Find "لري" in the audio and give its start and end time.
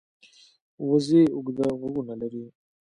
2.21-2.43